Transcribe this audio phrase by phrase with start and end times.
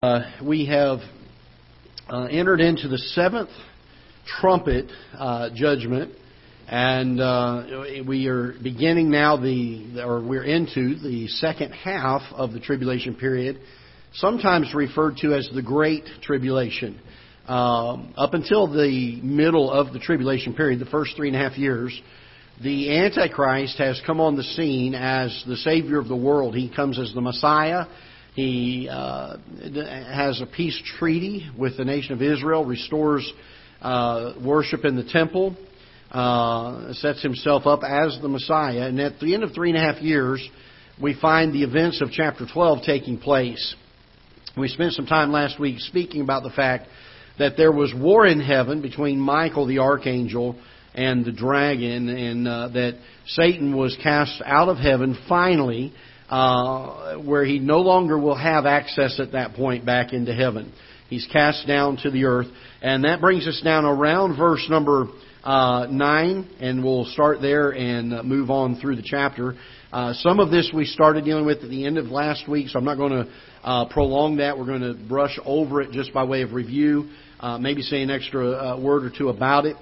[0.00, 1.00] Uh, we have
[2.08, 3.48] uh, entered into the seventh
[4.40, 4.86] trumpet
[5.18, 6.14] uh, judgment,
[6.68, 7.64] and uh,
[8.06, 13.58] we are beginning now the, or we're into the second half of the tribulation period,
[14.14, 16.96] sometimes referred to as the Great Tribulation.
[17.48, 21.58] Um, up until the middle of the tribulation period, the first three and a half
[21.58, 22.00] years,
[22.62, 26.54] the Antichrist has come on the scene as the Savior of the world.
[26.54, 27.86] He comes as the Messiah.
[28.38, 29.36] He uh,
[29.82, 33.28] has a peace treaty with the nation of Israel, restores
[33.82, 35.56] uh, worship in the temple,
[36.12, 38.82] uh, sets himself up as the Messiah.
[38.82, 40.48] And at the end of three and a half years,
[41.02, 43.74] we find the events of chapter 12 taking place.
[44.56, 46.86] We spent some time last week speaking about the fact
[47.40, 50.54] that there was war in heaven between Michael the archangel
[50.94, 55.92] and the dragon, and uh, that Satan was cast out of heaven finally
[56.28, 60.72] uh, where he no longer will have access at that point back into heaven.
[61.08, 62.48] He's cast down to the earth.
[62.82, 65.06] And that brings us down around verse number
[65.42, 69.54] uh, 9, and we'll start there and uh, move on through the chapter.
[69.90, 72.78] Uh, some of this we started dealing with at the end of last week, so
[72.78, 73.32] I'm not going to
[73.62, 74.58] uh, prolong that.
[74.58, 77.08] We're going to brush over it just by way of review,
[77.40, 79.76] uh, maybe say an extra word or two about it,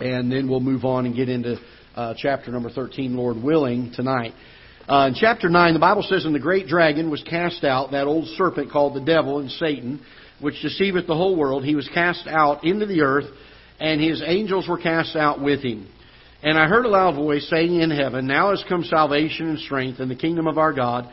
[0.00, 1.56] and then we'll move on and get into
[1.94, 4.32] uh, chapter number 13, Lord willing, tonight.
[4.88, 8.06] Uh, in chapter 9, the Bible says, And the great dragon was cast out, that
[8.06, 10.00] old serpent called the devil and Satan,
[10.40, 11.62] which deceiveth the whole world.
[11.62, 13.26] He was cast out into the earth,
[13.78, 15.86] and his angels were cast out with him.
[16.42, 20.00] And I heard a loud voice saying in heaven, Now has come salvation and strength
[20.00, 21.06] and the kingdom of our God,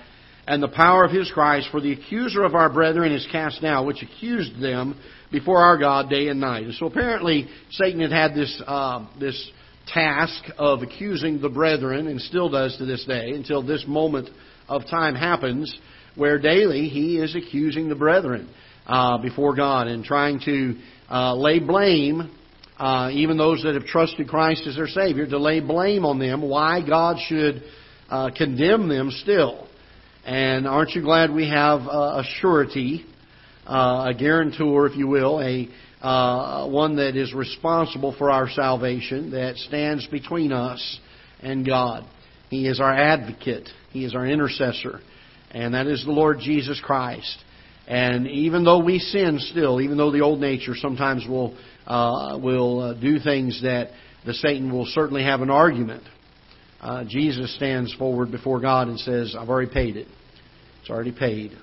[0.48, 3.86] and the power of his Christ, for the accuser of our brethren is cast down,
[3.86, 4.98] which accused them
[5.34, 6.64] before our God day and night.
[6.64, 9.52] And so apparently Satan had had this, uh, this
[9.88, 14.30] task of accusing the brethren, and still does to this day, until this moment
[14.68, 15.78] of time happens,
[16.16, 18.50] where daily he is accusing the brethren
[18.88, 20.76] uh, before God and trying to
[21.10, 22.32] uh, lay blame,
[22.78, 26.42] uh, even those that have trusted Christ as their Savior, to lay blame on them
[26.42, 27.64] why God should
[28.10, 29.68] uh, condemn them still.
[30.26, 33.06] And aren't you glad we have a surety,
[33.68, 35.70] uh, a guarantor, if you will, a
[36.06, 41.00] uh, one that is responsible for our salvation, that stands between us
[41.42, 42.06] and God.
[42.52, 43.68] He is our advocate.
[43.92, 45.00] He is our intercessor.
[45.50, 47.36] And that is the Lord Jesus Christ.
[47.88, 51.58] And even though we sin still, even though the old nature sometimes will,
[51.88, 53.90] uh, will uh, do things that
[54.28, 56.04] the Satan will certainly have an argument,
[56.82, 60.08] uh, Jesus stands forward before God and says, I've already paid it.
[60.82, 61.58] It's already paid.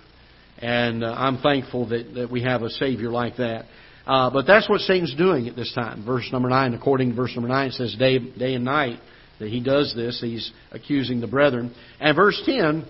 [0.58, 3.66] And uh, I'm thankful that, that we have a Savior like that.
[4.06, 6.04] Uh, but that's what Satan's doing at this time.
[6.04, 8.98] Verse number 9, according to verse number 9, it says day, day and night
[9.38, 10.20] that he does this.
[10.20, 11.74] He's accusing the brethren.
[12.00, 12.86] And verse 10,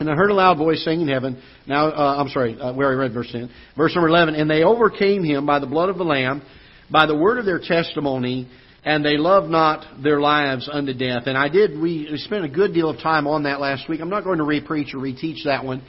[0.00, 2.84] and I heard a loud voice saying in heaven, now, uh, I'm sorry, uh, we
[2.84, 3.50] already read verse 10.
[3.76, 6.42] Verse number 11, and they overcame him by the blood of the Lamb,
[6.90, 8.48] by the word of their testimony,
[8.84, 11.24] and they loved not their lives unto death.
[11.26, 14.00] And I did, we, we spent a good deal of time on that last week.
[14.00, 15.82] I'm not going to repreach or reteach that one,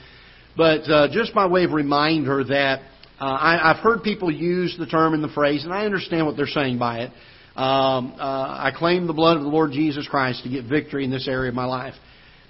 [0.56, 2.82] but uh, just by way of reminder that
[3.24, 6.36] uh, I, I've heard people use the term and the phrase, and I understand what
[6.36, 7.12] they're saying by it.
[7.56, 11.12] Um, uh, I claim the blood of the Lord Jesus Christ to get victory in
[11.12, 11.94] this area of my life.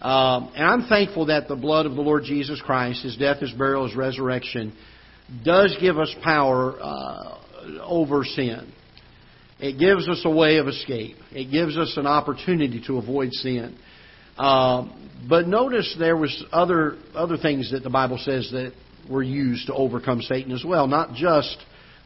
[0.02, 3.52] Um, and I'm thankful that the blood of the Lord Jesus Christ, His death, His
[3.52, 4.76] burial, His resurrection,
[5.46, 7.38] does give us power uh,
[7.84, 8.74] over sin.
[9.60, 11.18] It gives us a way of escape.
[11.32, 13.78] It gives us an opportunity to avoid sin.
[14.40, 18.74] Um, but notice there was other other things that the Bible says that
[19.10, 20.88] were used to overcome Satan as well.
[20.88, 21.58] Not just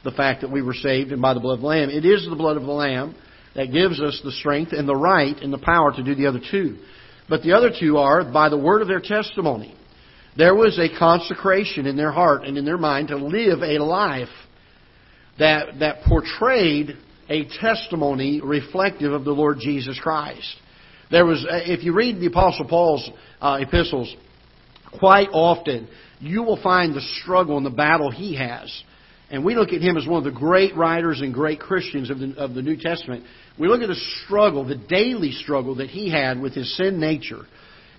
[0.04, 1.90] the fact that we were saved and by the blood of the Lamb.
[1.90, 3.16] It is the blood of the Lamb
[3.56, 6.42] that gives us the strength and the right and the power to do the other
[6.52, 6.78] two.
[7.28, 9.76] But the other two are by the word of their testimony.
[10.38, 14.30] There was a consecration in their heart and in their mind to live a life
[15.40, 16.96] that, that portrayed
[17.30, 20.56] a testimony reflective of the Lord Jesus Christ.
[21.10, 23.10] There was, if you read the Apostle Paul's
[23.42, 24.14] uh, epistles,
[25.00, 25.88] quite often
[26.20, 28.84] you will find the struggle and the battle he has.
[29.30, 32.20] And we look at him as one of the great writers and great Christians of
[32.20, 33.26] the, of the New Testament.
[33.60, 37.42] We look at the struggle, the daily struggle that he had with his sin nature.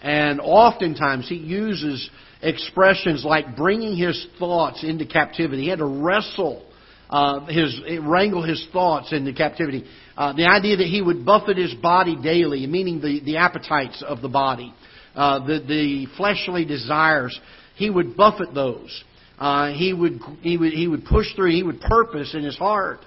[0.00, 2.08] And oftentimes he uses
[2.40, 5.64] expressions like bringing his thoughts into captivity.
[5.64, 6.64] He had to wrestle
[7.10, 9.84] uh, his, wrangle his thoughts into captivity.
[10.16, 14.20] Uh, the idea that he would buffet his body daily, meaning the, the appetites of
[14.22, 14.72] the body,
[15.14, 17.38] uh, the, the fleshly desires,
[17.76, 19.04] he would buffet those.
[19.38, 21.50] Uh, he would he would he would push through.
[21.52, 23.00] He would purpose in his heart,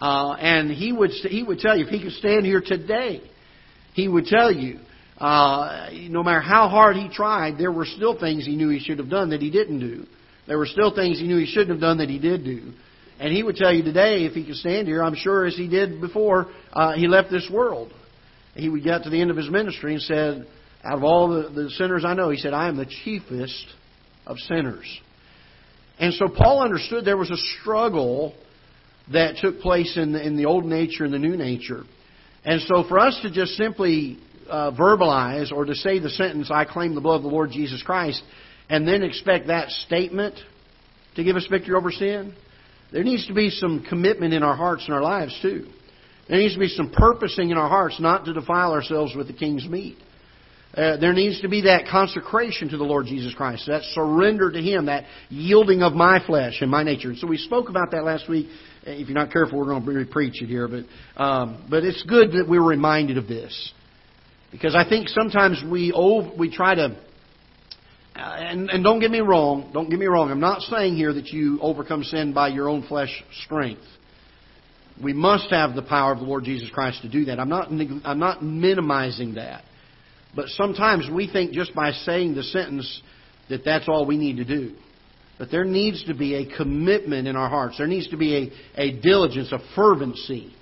[0.00, 3.22] uh, and he would he would tell you if he could stand here today,
[3.94, 4.80] he would tell you.
[5.16, 9.00] Uh, no matter how hard he tried, there were still things he knew he should
[9.00, 10.06] have done that he didn't do.
[10.46, 12.72] There were still things he knew he shouldn't have done that he did do.
[13.18, 15.68] And he would tell you today, if he could stand here, I'm sure as he
[15.68, 17.92] did before uh, he left this world,
[18.54, 20.46] he would get to the end of his ministry and said,
[20.88, 23.66] out of all the, the sinners I know, he said, I am the chiefest
[24.26, 24.86] of sinners.
[25.98, 28.34] And so Paul understood there was a struggle
[29.12, 31.82] that took place in the, in the old nature and the new nature.
[32.44, 34.18] And so for us to just simply
[34.48, 37.82] uh, verbalize or to say the sentence, I claim the blood of the Lord Jesus
[37.82, 38.22] Christ,
[38.70, 40.36] and then expect that statement
[41.16, 42.34] to give us victory over sin,
[42.92, 45.66] there needs to be some commitment in our hearts and our lives too.
[46.28, 49.32] There needs to be some purposing in our hearts not to defile ourselves with the
[49.32, 49.98] king's meat.
[50.74, 54.60] Uh, there needs to be that consecration to the Lord Jesus Christ, that surrender to
[54.60, 57.08] Him, that yielding of my flesh and my nature.
[57.08, 58.48] And so we spoke about that last week.
[58.82, 62.32] If you're not careful, we're going to preach it here, but um, but it's good
[62.32, 63.72] that we're reminded of this
[64.50, 66.96] because I think sometimes we over, we try to.
[68.16, 69.70] Uh, and, and don't get me wrong.
[69.72, 70.30] Don't get me wrong.
[70.30, 73.82] I'm not saying here that you overcome sin by your own flesh strength.
[75.02, 77.38] We must have the power of the Lord Jesus Christ to do that.
[77.38, 77.68] I'm not.
[77.68, 79.62] I'm not minimizing that.
[80.34, 83.02] But sometimes we think just by saying the sentence
[83.48, 84.74] that that's all we need to do.
[85.38, 87.78] But there needs to be a commitment in our hearts.
[87.78, 90.52] There needs to be a, a diligence, a fervency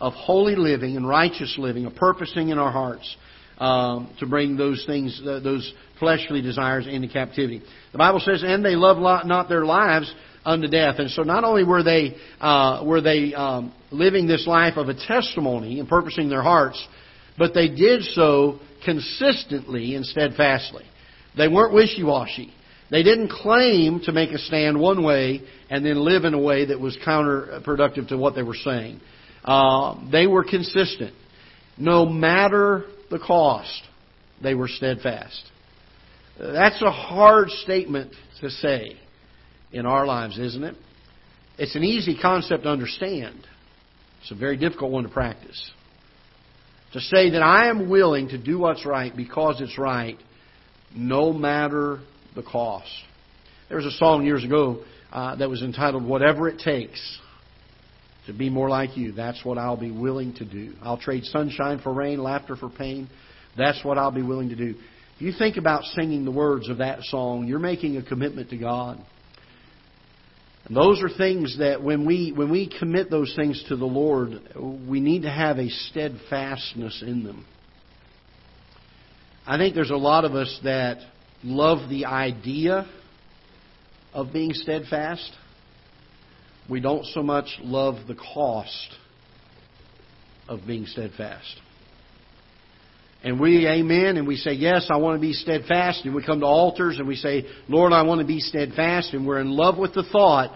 [0.00, 3.16] of holy living and righteous living, a purposing in our hearts
[3.58, 7.62] um, to bring those things, uh, those fleshly desires into captivity.
[7.92, 10.12] The Bible says, "And they love not their lives
[10.44, 14.76] unto death." And so, not only were they uh, were they um, living this life
[14.76, 16.84] of a testimony and purposing their hearts,
[17.38, 20.84] but they did so consistently and steadfastly.
[21.36, 22.52] They weren't wishy-washy.
[22.90, 26.66] They didn't claim to make a stand one way and then live in a way
[26.66, 29.00] that was counterproductive to what they were saying.
[29.44, 31.14] Uh, they were consistent.
[31.76, 33.82] No matter the cost,
[34.42, 35.42] they were steadfast.
[36.38, 38.96] That's a hard statement to say
[39.72, 40.76] in our lives, isn't it?
[41.58, 43.46] It's an easy concept to understand.
[44.20, 45.70] It's a very difficult one to practice.
[46.94, 50.16] To say that I am willing to do what's right because it's right,
[50.94, 51.98] no matter
[52.36, 52.88] the cost.
[53.68, 57.18] There was a song years ago uh, that was entitled Whatever It Takes
[58.26, 59.10] to Be More Like You.
[59.10, 60.74] That's what I'll be willing to do.
[60.82, 63.10] I'll trade sunshine for rain, laughter for pain.
[63.56, 64.76] That's what I'll be willing to do.
[65.16, 68.56] If you think about singing the words of that song, you're making a commitment to
[68.56, 69.04] God.
[70.66, 74.40] And those are things that when we when we commit those things to the Lord,
[74.88, 77.44] we need to have a steadfastness in them.
[79.46, 80.98] I think there's a lot of us that
[81.42, 82.86] love the idea
[84.14, 85.30] of being steadfast.
[86.70, 88.88] We don't so much love the cost
[90.48, 91.60] of being steadfast.
[93.24, 96.04] And we, amen, and we say, yes, I want to be steadfast.
[96.04, 99.14] And we come to altars and we say, Lord, I want to be steadfast.
[99.14, 100.50] And we're in love with the thought.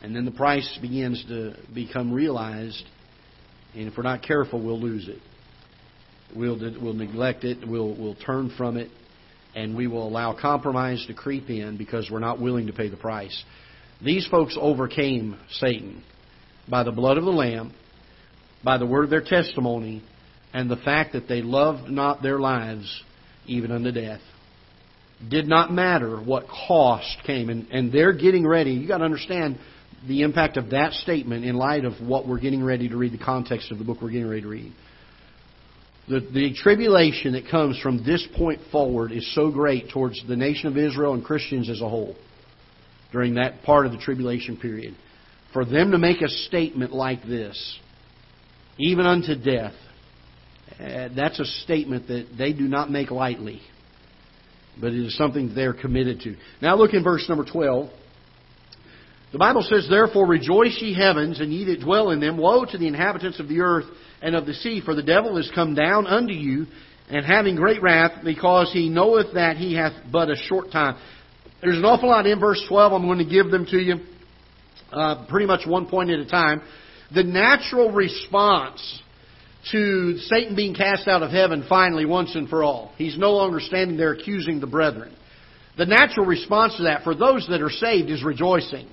[0.00, 2.82] And then the price begins to become realized.
[3.74, 5.18] And if we're not careful, we'll lose it.
[6.34, 7.58] We'll, we'll neglect it.
[7.68, 8.90] We'll, we'll turn from it.
[9.54, 12.96] And we will allow compromise to creep in because we're not willing to pay the
[12.96, 13.44] price.
[14.02, 16.02] These folks overcame Satan
[16.70, 17.74] by the blood of the Lamb,
[18.64, 20.02] by the word of their testimony,
[20.52, 23.02] and the fact that they loved not their lives
[23.46, 24.20] even unto death.
[25.28, 27.48] Did not matter what cost came.
[27.48, 28.72] And, and they're getting ready.
[28.72, 29.58] You've got to understand
[30.06, 33.24] the impact of that statement in light of what we're getting ready to read, the
[33.24, 34.72] context of the book we're getting ready to read.
[36.08, 40.66] The, the tribulation that comes from this point forward is so great towards the nation
[40.66, 42.16] of Israel and Christians as a whole
[43.12, 44.96] during that part of the tribulation period.
[45.52, 47.78] For them to make a statement like this,
[48.78, 49.74] even unto death,
[50.82, 53.60] uh, that's a statement that they do not make lightly,
[54.80, 56.36] but it is something they're committed to.
[56.60, 57.90] Now look in verse number 12.
[59.32, 62.36] The Bible says, Therefore rejoice ye heavens, and ye that dwell in them.
[62.36, 63.86] Woe to the inhabitants of the earth
[64.20, 66.66] and of the sea, for the devil is come down unto you,
[67.08, 70.96] and having great wrath, because he knoweth that he hath but a short time.
[71.62, 72.92] There's an awful lot in verse 12.
[72.92, 73.96] I'm going to give them to you
[74.92, 76.60] uh, pretty much one point at a time.
[77.14, 79.01] The natural response
[79.70, 82.92] to Satan being cast out of heaven finally, once and for all.
[82.96, 85.14] He's no longer standing there accusing the brethren.
[85.78, 88.88] The natural response to that for those that are saved is rejoicing.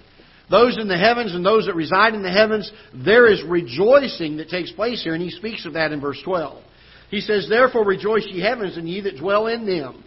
[0.50, 4.50] Those in the heavens and those that reside in the heavens, there is rejoicing that
[4.50, 6.64] takes place here, and he speaks of that in verse 12.
[7.12, 10.04] He says, Therefore rejoice ye heavens and ye that dwell in them.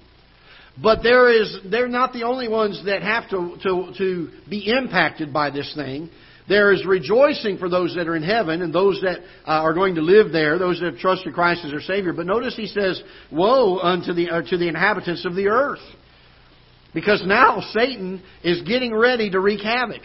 [0.80, 5.32] But there is, they're not the only ones that have to, to, to be impacted
[5.32, 6.10] by this thing.
[6.48, 9.94] There is rejoicing for those that are in heaven and those that uh, are going
[9.94, 12.12] to live there, those that have trusted Christ as their Savior.
[12.12, 15.80] But notice he says, Woe unto the, uh, to the inhabitants of the earth.
[16.94, 20.02] Because now Satan is getting ready to wreak havoc.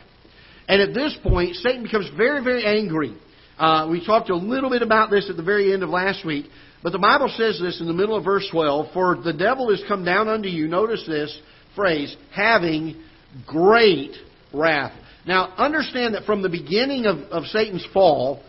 [0.69, 3.17] And at this point, Satan becomes very, very angry.
[3.57, 6.45] Uh, we talked a little bit about this at the very end of last week.
[6.83, 9.83] But the Bible says this in the middle of verse 12 For the devil is
[9.87, 11.37] come down unto you, notice this
[11.75, 13.01] phrase, having
[13.45, 14.15] great
[14.53, 14.93] wrath.
[15.27, 18.41] Now, understand that from the beginning of, of Satan's fall,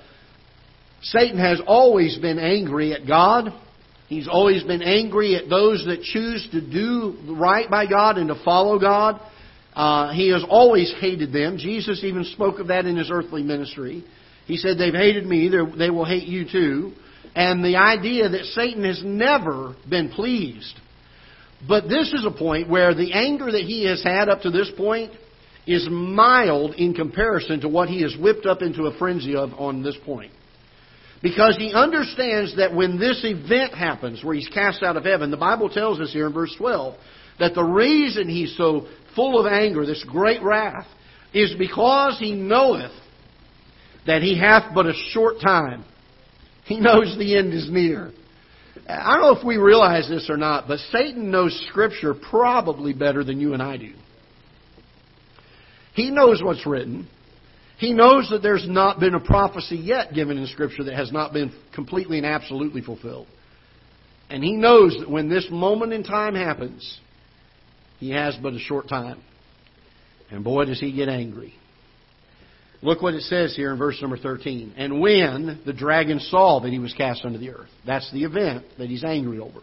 [1.02, 3.48] Satan has always been angry at God.
[4.08, 8.40] He's always been angry at those that choose to do right by God and to
[8.44, 9.20] follow God.
[9.74, 11.58] Uh, he has always hated them.
[11.58, 14.04] Jesus even spoke of that in his earthly ministry.
[14.46, 16.92] He said, They've hated me, they will hate you too.
[17.34, 20.74] And the idea that Satan has never been pleased.
[21.66, 24.70] But this is a point where the anger that he has had up to this
[24.76, 25.12] point
[25.68, 29.82] is mild in comparison to what he has whipped up into a frenzy of on
[29.82, 30.32] this point.
[31.22, 35.36] Because he understands that when this event happens, where he's cast out of heaven, the
[35.36, 36.94] Bible tells us here in verse 12
[37.38, 40.86] that the reason he's so full of anger, this great wrath,
[41.34, 42.92] is because he knoweth
[44.06, 45.84] that he hath but a short time.
[46.64, 48.12] He knows the end is near.
[48.88, 53.22] I don't know if we realize this or not, but Satan knows Scripture probably better
[53.22, 53.92] than you and I do.
[55.94, 57.08] He knows what's written.
[57.78, 61.32] He knows that there's not been a prophecy yet given in Scripture that has not
[61.32, 63.28] been completely and absolutely fulfilled.
[64.30, 67.00] And he knows that when this moment in time happens,
[67.98, 69.20] he has but a short time.
[70.30, 71.54] And boy, does he get angry.
[72.82, 74.74] Look what it says here in verse number 13.
[74.76, 78.64] And when the dragon saw that he was cast unto the earth, that's the event
[78.78, 79.60] that he's angry over.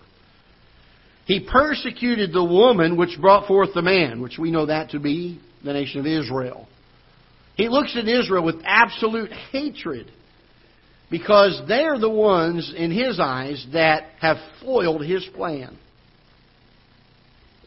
[1.25, 5.39] He persecuted the woman which brought forth the man, which we know that to be
[5.65, 6.67] the nation of Israel.
[7.55, 10.11] He looks at Israel with absolute hatred
[11.09, 15.77] because they're the ones, in his eyes, that have foiled his plan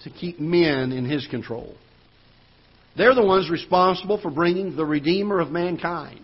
[0.05, 1.75] to keep men in his control.
[2.97, 6.21] They're the ones responsible for bringing the Redeemer of mankind.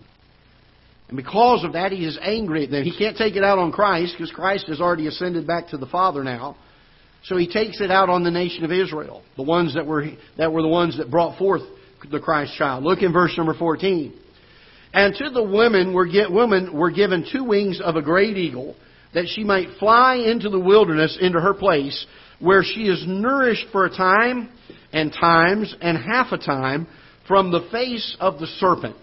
[1.07, 2.83] And because of that, he is angry at them.
[2.83, 5.85] He can't take it out on Christ because Christ has already ascended back to the
[5.85, 6.57] Father now.
[7.25, 10.05] So he takes it out on the nation of Israel, the ones that were,
[10.37, 11.63] that were the ones that brought forth
[12.11, 12.83] the Christ child.
[12.83, 14.13] Look in verse number 14.
[14.93, 18.75] And to the women were, get, women were given two wings of a great eagle,
[19.13, 22.05] that she might fly into the wilderness, into her place,
[22.39, 24.49] where she is nourished for a time
[24.93, 26.87] and times and half a time
[27.27, 28.95] from the face of the serpent.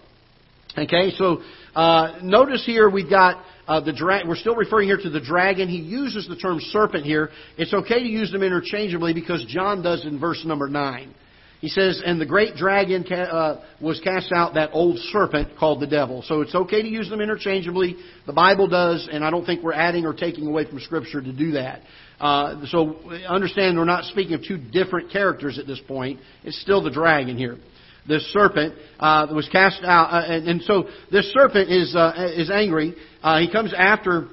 [0.77, 1.41] Okay, so
[1.75, 5.69] uh, notice here we've got uh, the dra- we're still referring here to the dragon.
[5.69, 7.29] He uses the term serpent here.
[7.57, 11.13] It's okay to use them interchangeably because John does in verse number nine.
[11.61, 15.79] He says, and the great dragon ca- uh, was cast out, that old serpent called
[15.79, 16.21] the devil.
[16.27, 17.95] So it's okay to use them interchangeably.
[18.25, 21.31] The Bible does, and I don't think we're adding or taking away from Scripture to
[21.31, 21.79] do that.
[22.19, 26.19] Uh, so understand we're not speaking of two different characters at this point.
[26.43, 27.57] It's still the dragon here.
[28.07, 32.33] This serpent uh, that was cast out, uh, and, and, so this serpent is uh,
[32.35, 32.95] is angry.
[33.21, 34.27] Uh, he comes after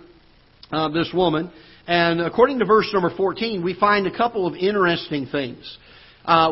[0.73, 1.53] uh, this woman,
[1.87, 5.79] and according to verse number 14, we find a couple of interesting things.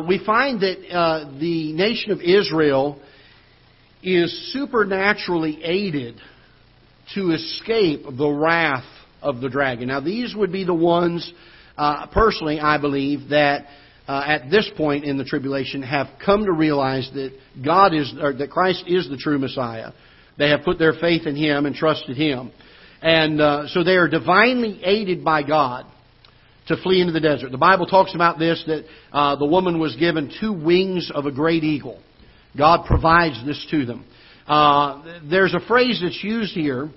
[0.07, 3.01] we find that the nation of Israel
[4.01, 6.19] is supernaturally aided
[7.15, 8.85] to escape the wrath
[9.21, 9.87] of the dragon.
[9.87, 11.31] Now, these would be the ones,
[11.77, 13.65] uh, personally, I believe, that
[14.09, 17.31] uh, at this point in the tribulation have come to realize that
[17.63, 19.91] God is, or that Christ is the true Messiah.
[20.35, 22.51] They have put their faith in Him and trusted Him.
[23.03, 25.85] And uh, so they are divinely aided by God
[26.69, 27.51] to flee into the desert.
[27.51, 31.31] The Bible talks about this that uh, the woman was given two wings of a
[31.31, 32.01] great eagle.
[32.57, 34.07] God provides this to them.
[34.47, 36.89] Uh, there's a phrase that's used here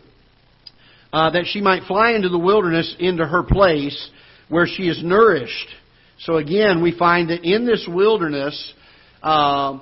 [1.13, 4.11] uh, that she might fly into the wilderness into her place
[4.49, 5.69] where she is nourished.
[6.25, 8.75] So again, we find that in this wilderness,
[9.23, 9.81] uh,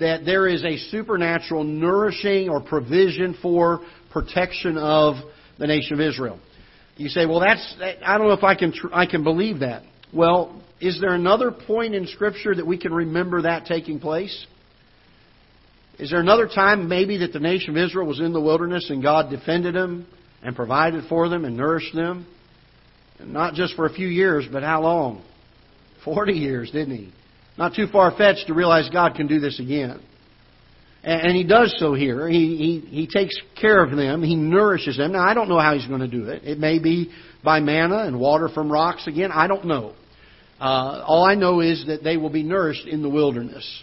[0.00, 3.80] that there is a supernatural nourishing or provision for
[4.12, 5.16] protection of
[5.58, 6.38] the nation of Israel.
[6.96, 9.82] You say, well, that's I don't know if I can tr- I can believe that.
[10.12, 14.46] Well, is there another point in Scripture that we can remember that taking place?
[15.98, 19.02] Is there another time maybe that the nation of Israel was in the wilderness and
[19.02, 20.06] God defended them
[20.44, 22.26] and provided for them and nourished them.
[23.18, 25.24] And not just for a few years, but how long?
[26.04, 27.12] Forty years, didn't he?
[27.56, 30.00] Not too far fetched to realize God can do this again.
[31.02, 32.26] And he does so here.
[32.28, 32.56] He,
[32.88, 34.22] he, he takes care of them.
[34.22, 35.12] He nourishes them.
[35.12, 36.44] Now, I don't know how he's going to do it.
[36.44, 37.12] It may be
[37.44, 39.30] by manna and water from rocks again.
[39.30, 39.92] I don't know.
[40.58, 43.82] Uh, all I know is that they will be nourished in the wilderness.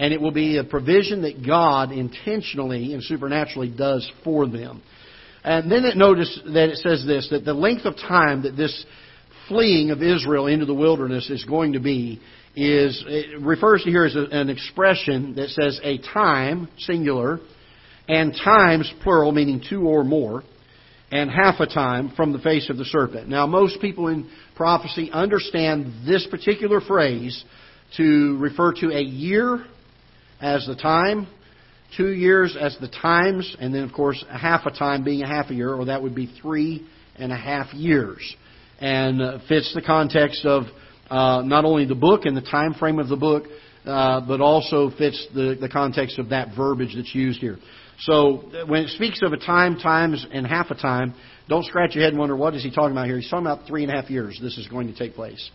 [0.00, 4.82] And it will be a provision that God intentionally and supernaturally does for them.
[5.44, 8.84] And then it notice that it says this, that the length of time that this
[9.48, 12.20] fleeing of Israel into the wilderness is going to be
[12.54, 17.38] is it refers to here as a, an expression that says a time singular
[18.08, 20.42] and times plural meaning two or more
[21.12, 23.28] and half a time from the face of the serpent.
[23.28, 27.44] Now most people in prophecy understand this particular phrase
[27.96, 29.64] to refer to a year
[30.40, 31.28] as the time,
[31.96, 35.28] two years as the times, and then of course a half a time being a
[35.28, 36.86] half a year, or that would be three
[37.16, 38.34] and a half years,
[38.80, 40.64] and uh, fits the context of
[41.10, 43.44] uh, not only the book and the time frame of the book,
[43.84, 47.58] uh, but also fits the, the context of that verbiage that's used here.
[48.00, 51.14] So when it speaks of a time, times, and half a time,
[51.48, 53.16] don't scratch your head and wonder what is he talking about here.
[53.16, 54.38] He's talking about three and a half years.
[54.42, 55.50] This is going to take place.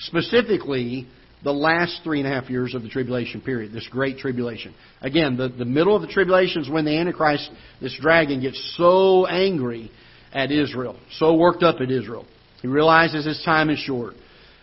[0.00, 1.06] Specifically,
[1.44, 4.74] the last three and a half years of the tribulation period, this great tribulation.
[5.00, 7.48] Again, the, the middle of the tribulation is when the Antichrist,
[7.80, 9.90] this dragon, gets so angry
[10.32, 12.26] at Israel, so worked up at Israel.
[12.62, 14.14] He realizes his time is short.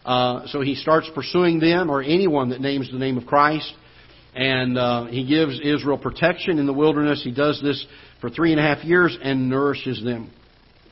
[0.05, 3.73] Uh, so he starts pursuing them or anyone that names the name of Christ.
[4.35, 7.23] And uh, he gives Israel protection in the wilderness.
[7.23, 7.85] He does this
[8.21, 10.29] for three and a half years and nourishes them.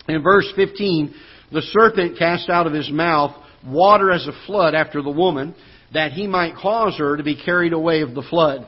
[0.08, 1.13] In verse 15,
[1.51, 5.56] the serpent cast out of his mouth water as a flood after the woman,
[5.94, 8.68] that he might cause her to be carried away of the flood.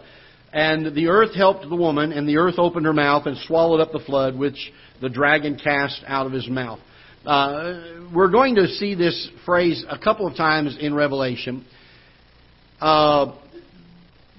[0.55, 3.91] And the earth helped the woman, and the earth opened her mouth and swallowed up
[3.91, 4.71] the flood, which
[5.01, 6.79] the dragon cast out of his mouth.
[7.25, 11.65] Uh, we're going to see this phrase a couple of times in Revelation.
[12.79, 13.35] Uh,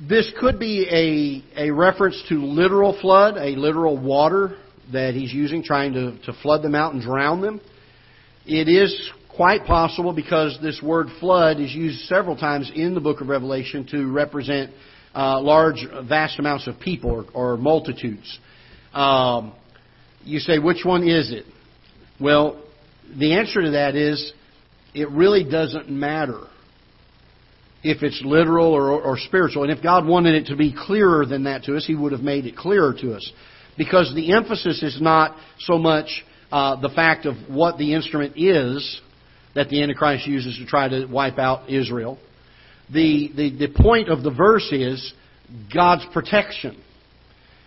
[0.08, 4.56] this could be a, a reference to literal flood, a literal water
[4.94, 7.60] that he's using, trying to, to flood them out and drown them.
[8.46, 13.20] It is quite possible because this word flood is used several times in the book
[13.20, 14.70] of Revelation to represent
[15.16, 18.38] uh, large, vast amounts of people or, or multitudes.
[18.92, 19.54] Um,
[20.24, 21.44] you say, which one is it?
[22.20, 22.62] Well,
[23.18, 24.32] the answer to that is
[24.94, 26.40] it really doesn't matter
[27.82, 29.62] if it's literal or, or, spiritual.
[29.62, 32.22] And if God wanted it to be clearer than that to us, He would have
[32.22, 33.32] made it clearer to us.
[33.78, 39.00] Because the emphasis is not so much uh, the fact of what the instrument is
[39.54, 42.18] that the Antichrist uses to try to wipe out Israel.
[42.92, 45.12] The, the, the point of the verse is
[45.72, 46.82] God's protection.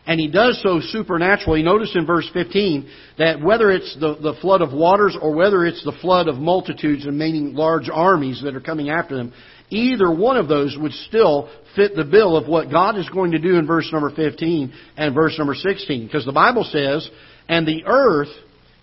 [0.05, 1.61] And he does so supernaturally.
[1.61, 5.83] Notice in verse 15 that whether it's the, the flood of waters or whether it's
[5.83, 9.33] the flood of multitudes and meaning large armies that are coming after them,
[9.69, 13.39] either one of those would still fit the bill of what God is going to
[13.39, 16.07] do in verse number 15 and verse number 16.
[16.07, 17.07] Because the Bible says,
[17.47, 18.29] and the earth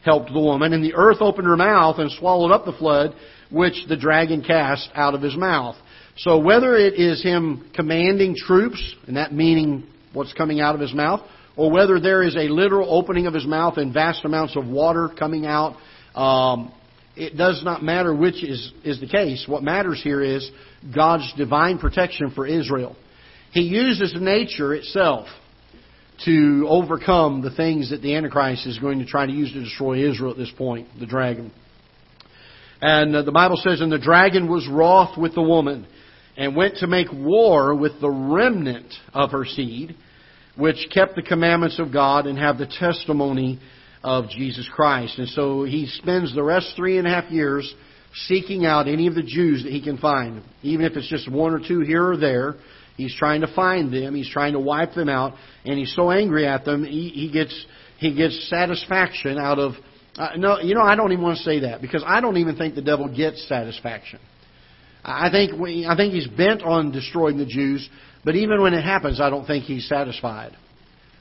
[0.07, 3.15] helped the woman, and the earth opened her mouth and swallowed up the flood
[3.51, 5.77] which the dragon cast out of his mouth.
[6.17, 10.95] So whether it is him commanding troops, and that meaning what's coming out of his
[10.95, 11.21] mouth,
[11.57, 15.11] or whether there is a literal opening of his mouth and vast amounts of water
[15.19, 15.77] coming out.
[16.15, 16.73] Um,
[17.17, 19.45] it does not matter which is, is the case.
[19.49, 20.51] What matters here is
[20.95, 22.97] God's divine protection for Israel.
[23.53, 25.29] He uses nature itself
[26.25, 30.09] to overcome the things that the Antichrist is going to try to use to destroy
[30.09, 31.53] Israel at this point, the dragon.
[32.81, 35.87] And uh, the Bible says, And the dragon was wroth with the woman,
[36.37, 39.97] and went to make war with the remnant of her seed,
[40.57, 43.59] which kept the commandments of God and have the testimony
[44.03, 45.19] of Jesus Christ.
[45.19, 47.73] And so he spends the rest three and a half years
[48.27, 50.43] seeking out any of the Jews that he can find.
[50.63, 52.57] Even if it's just one or two here or there,
[52.97, 54.15] he's trying to find them.
[54.15, 55.35] He's trying to wipe them out.
[55.65, 57.67] And he's so angry at them, he, he gets,
[57.99, 59.73] he gets satisfaction out of,
[60.17, 62.57] uh, no, you know, I don't even want to say that because I don't even
[62.57, 64.19] think the devil gets satisfaction.
[65.05, 67.89] I think we, I think he's bent on destroying the Jews,
[68.25, 70.57] but even when it happens, I don't think he's satisfied.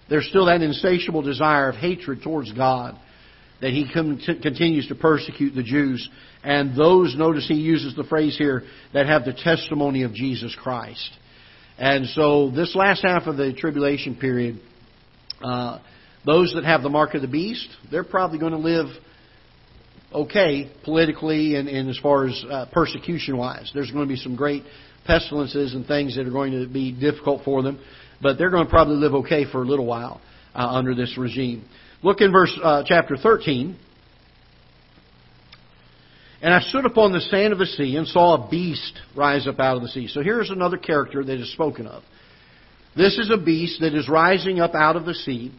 [0.10, 2.98] There's still that insatiable desire of hatred towards God
[3.62, 3.90] that he
[4.42, 6.08] continues to persecute the Jews.
[6.44, 11.12] And those, notice he uses the phrase here, that have the testimony of Jesus Christ.
[11.78, 14.60] And so this last half of the tribulation period,
[15.44, 15.80] uh,
[16.26, 18.88] those that have the mark of the beast, they're probably going to live
[20.14, 23.70] okay politically and, and as far as uh, persecution wise.
[23.74, 24.64] There's going to be some great
[25.06, 27.80] pestilences and things that are going to be difficult for them,
[28.22, 30.22] but they're going to probably live okay for a little while
[30.56, 31.68] uh, under this regime.
[32.02, 33.78] Look in verse uh, chapter 13.
[36.46, 39.60] And I stood upon the sand of the sea and saw a beast rise up
[39.60, 40.08] out of the sea.
[40.08, 42.04] So here's another character that is spoken of.
[42.96, 45.52] This is a beast that is rising up out of the sea,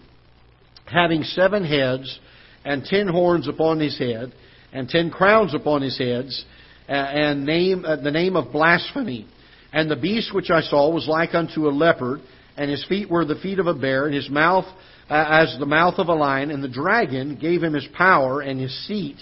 [0.85, 2.21] having seven heads
[2.65, 4.33] and ten horns upon his head,
[4.73, 6.45] and ten crowns upon his heads,
[6.87, 9.27] and name, uh, the name of blasphemy.
[9.73, 12.21] And the beast which I saw was like unto a leopard,
[12.57, 14.67] and his feet were the feet of a bear, and his mouth
[15.11, 16.53] uh, as the mouth of a lion.
[16.53, 19.17] And the dragon gave him his power and his seat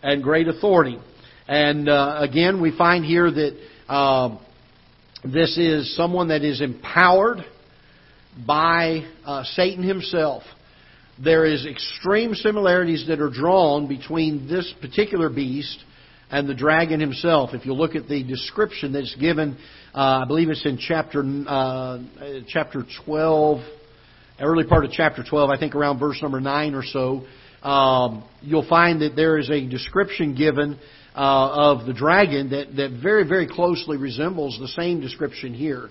[0.00, 1.00] and great authority.
[1.48, 3.58] And uh, again, we find here that
[3.88, 4.38] Um,
[5.24, 7.38] this is someone that is empowered
[8.46, 10.42] by uh, Satan himself.
[11.22, 15.82] There is extreme similarities that are drawn between this particular beast
[16.30, 17.54] and the dragon himself.
[17.54, 19.56] If you look at the description that's given,
[19.94, 21.98] uh, I believe it's in chapter uh,
[22.46, 23.60] chapter 12,
[24.38, 27.24] early part of chapter 12, I think around verse number 9 or so,
[27.66, 30.78] um, you'll find that there is a description given
[31.18, 35.88] of the dragon that, that very, very closely resembles the same description here.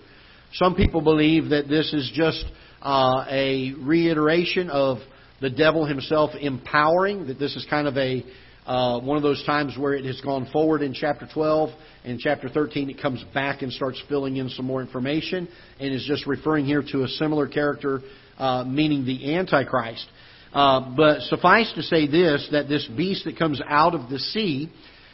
[0.53, 2.45] Some people believe that this is just
[2.81, 4.99] uh, a reiteration of
[5.41, 8.23] the devil himself empowering, that this is kind of a
[8.65, 11.69] uh, one of those times where it has gone forward in chapter 12.
[12.03, 15.47] and chapter 13, it comes back and starts filling in some more information
[15.79, 18.01] and is just referring here to a similar character,
[18.37, 20.05] uh, meaning the Antichrist.
[20.51, 24.69] Uh, but suffice to say this, that this beast that comes out of the sea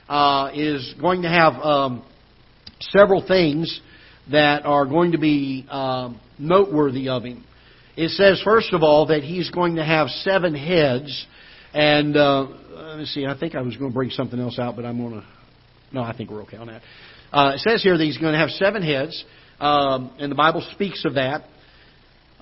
[0.09, 2.03] uh, is going to have um,
[2.79, 3.81] several things
[4.31, 7.43] that are going to be um, noteworthy of him.
[7.95, 11.27] It says, first of all, that he's going to have seven heads.
[11.73, 14.75] And uh, let me see, I think I was going to bring something else out,
[14.75, 15.25] but I'm going to.
[15.91, 16.81] No, I think we're okay on that.
[17.31, 19.23] Uh, it says here that he's going to have seven heads,
[19.59, 21.43] um, and the Bible speaks of that.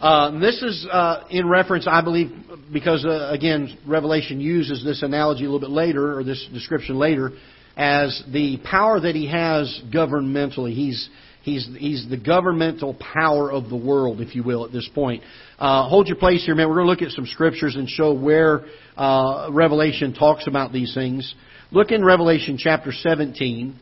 [0.02, 2.32] Uh, this is uh, in reference, I believe,
[2.74, 7.34] because uh, again, Revelation uses this analogy a little bit later, or this description later,
[7.78, 10.74] as the power that he has governmentally.
[10.74, 11.10] He's
[11.44, 15.24] He's, he's the governmental power of the world, if you will, at this point.
[15.58, 16.70] Uh, hold your place here, man.
[16.70, 20.94] We're going to look at some scriptures and show where uh, Revelation talks about these
[20.94, 21.34] things.
[21.72, 23.76] Look in Revelation chapter 17.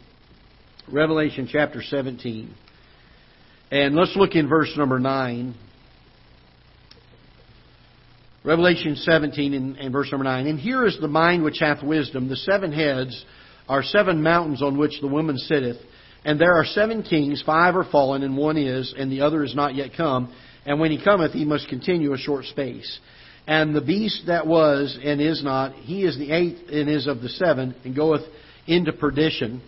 [0.89, 2.55] Revelation chapter 17.
[3.71, 5.53] And let's look in verse number 9.
[8.43, 10.47] Revelation 17 and, and, verse number 9.
[10.47, 12.30] And here is the mind which hath wisdom.
[12.30, 13.25] The seven heads
[13.67, 15.78] are seven mountains on which the woman sitteth
[16.25, 19.56] and there are seven kings, five are fallen, and one is, and the other is
[19.56, 20.34] not yet come.
[20.65, 22.99] And when he cometh, he must continue a short space.
[23.47, 27.21] And the beast that was and is not, he is the eighth and is of
[27.21, 28.21] the seven, and goeth
[28.67, 29.62] into perdition.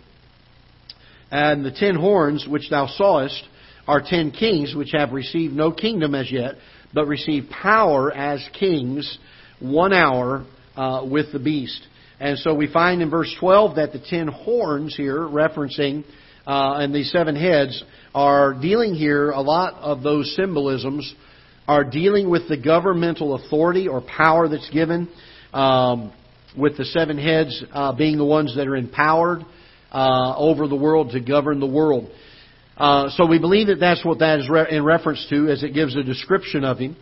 [1.30, 3.42] And the ten horns which thou sawest
[3.88, 6.56] are ten kings which have received no kingdom as yet,
[6.94, 9.18] but receive power as kings
[9.60, 10.44] one hour
[10.76, 11.86] uh, with the beast.
[12.20, 16.04] And so we find in verse 12 that the ten horns here, referencing
[16.46, 17.82] uh, and these seven heads
[18.14, 21.14] are dealing here, a lot of those symbolisms
[21.68, 25.08] are dealing with the governmental authority or power that's given,
[25.52, 26.12] um,
[26.56, 29.40] with the seven heads uh, being the ones that are empowered
[29.92, 32.10] uh, over the world to govern the world.
[32.82, 35.72] Uh, so we believe that that's what that is re- in reference to, as it
[35.72, 36.96] gives a description of him.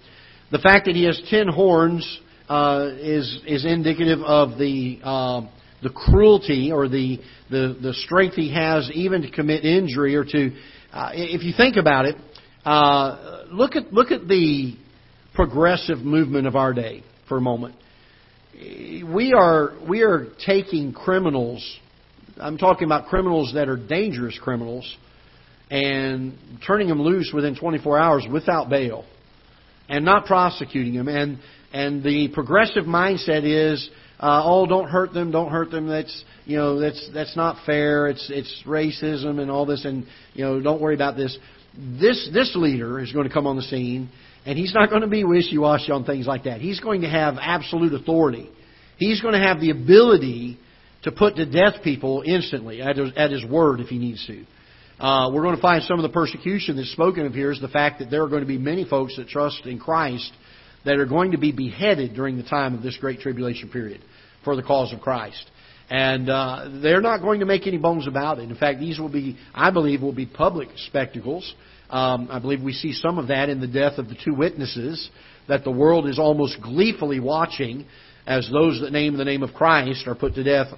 [0.52, 5.40] The fact that he has ten horns uh, is is indicative of the uh,
[5.82, 7.18] the cruelty or the,
[7.50, 10.52] the, the strength he has even to commit injury or to,
[10.92, 12.16] uh, if you think about it,
[12.66, 14.76] uh, look at look at the
[15.34, 17.74] progressive movement of our day for a moment.
[18.54, 21.64] We are we are taking criminals.
[22.36, 24.84] I'm talking about criminals that are dangerous criminals,
[25.70, 29.04] and turning them loose within 24 hours without bail,
[29.88, 31.09] and not prosecuting them.
[31.09, 31.38] And
[31.72, 35.87] and the progressive mindset is uh, oh, don't hurt them, don't hurt them.
[35.87, 38.09] That's you know that's that's not fair.
[38.09, 41.37] It's it's racism and all this, and you know don't worry about this.
[41.74, 44.11] This this leader is going to come on the scene,
[44.44, 46.61] and he's not going to be wishy-washy on things like that.
[46.61, 48.50] He's going to have absolute authority.
[48.98, 50.59] He's going to have the ability
[51.04, 54.44] to put to death people instantly at his, at his word if he needs to.
[55.00, 57.68] Uh, we're going to find some of the persecution that's spoken of here is the
[57.68, 60.30] fact that there are going to be many folks that trust in Christ
[60.84, 64.02] that are going to be beheaded during the time of this great tribulation period
[64.44, 65.50] for the cause of Christ.
[65.88, 68.50] And uh, they're not going to make any bones about it.
[68.50, 71.54] In fact, these will be, I believe, will be public spectacles.
[71.88, 75.10] Um, I believe we see some of that in the death of the two witnesses
[75.48, 77.86] that the world is almost gleefully watching
[78.26, 80.68] as those that name the name of Christ are put to death,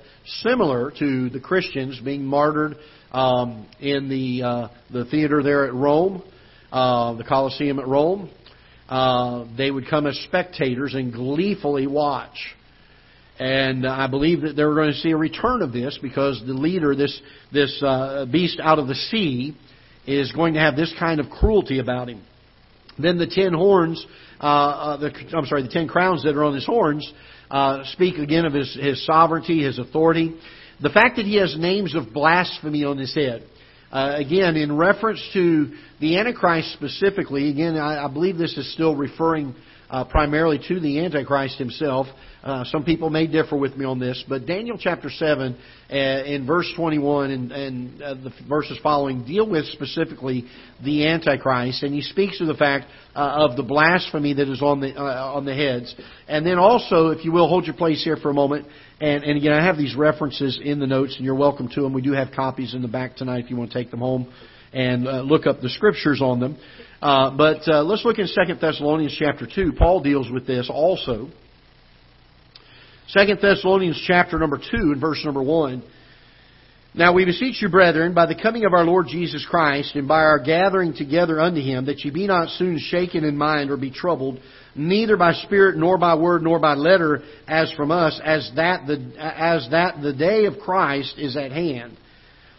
[0.42, 2.76] similar to the Christians being martyred
[3.12, 6.22] um, in the uh, the theater there at Rome,
[6.72, 8.30] uh, the Colosseum at Rome.
[8.88, 12.36] Uh, they would come as spectators and gleefully watch.
[13.38, 16.94] And I believe that they're going to see a return of this because the leader,
[16.94, 17.18] this
[17.52, 19.56] this uh, beast out of the sea,
[20.06, 22.22] is going to have this kind of cruelty about him.
[22.98, 24.04] Then the ten horns,
[24.40, 27.10] uh, uh, the, I'm sorry, the ten crowns that are on his horns
[27.50, 30.34] uh, speak again of his, his sovereignty, his authority.
[30.82, 33.46] The fact that he has names of blasphemy on his head.
[33.92, 38.96] Uh, again, in reference to the Antichrist specifically, again, I, I believe this is still
[38.96, 39.54] referring
[39.88, 42.08] uh, primarily to the Antichrist himself.
[42.42, 45.56] Uh, some people may differ with me on this, but Daniel chapter 7
[45.90, 50.44] uh, in verse 21 and, and uh, the verses following deal with specifically
[50.84, 54.80] the Antichrist, and he speaks of the fact uh, of the blasphemy that is on
[54.80, 55.94] the uh, on the heads.
[56.26, 58.66] And then also, if you will, hold your place here for a moment.
[59.00, 61.92] And, and again, I have these references in the notes, and you're welcome to them.
[61.92, 64.32] We do have copies in the back tonight if you want to take them home
[64.72, 66.56] and uh, look up the scriptures on them.
[67.00, 69.74] but let's look in Second Thessalonians chapter 2.
[69.78, 71.28] Paul deals with this also.
[73.08, 75.82] Second Thessalonians chapter number 2 and verse number 1.
[76.94, 80.20] Now we beseech you, brethren, by the coming of our Lord Jesus Christ, and by
[80.20, 83.90] our gathering together unto him, that ye be not soon shaken in mind or be
[83.90, 84.38] troubled,
[84.74, 89.12] neither by spirit, nor by word, nor by letter, as from us, as that the,
[89.18, 91.96] as that the day of Christ is at hand.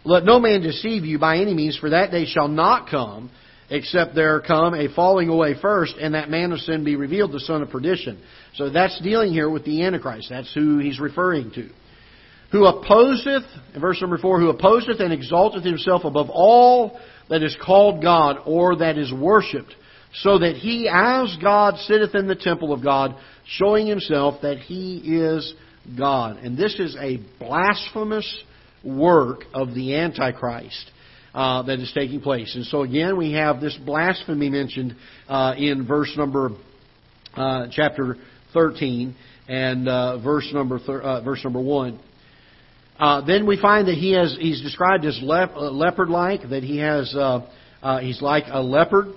[0.04, 3.30] Let no man deceive you by any means, for that day shall not come,
[3.74, 7.40] except there come a falling away first, and that man of sin be revealed, the
[7.40, 8.22] son of perdition.
[8.54, 10.28] So that's dealing here with the Antichrist.
[10.30, 11.70] That's who he's referring to.
[12.52, 17.58] Who opposeth, in verse number four, who opposeth and exalteth himself above all that is
[17.66, 19.74] called God or that is worshipped,
[20.14, 23.16] so that he, as God, sitteth in the temple of God,
[23.48, 25.52] showing himself that he is
[25.98, 26.38] God.
[26.38, 28.44] And this is a blasphemous
[28.84, 30.92] work of the Antichrist.
[31.34, 32.54] Uh, that is taking place.
[32.54, 34.96] And so again, we have this blasphemy mentioned
[35.28, 36.52] uh, in verse number
[37.36, 38.18] uh, chapter
[38.54, 39.16] 13
[39.48, 42.00] and uh, verse number thir- uh, verse number one.
[43.00, 47.16] Uh, then we find that he has he's described as lep- leopard-like, that he has
[48.02, 49.08] he's like a leopard.